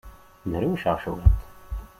[0.51, 1.31] Drewceɣ cwiṭ.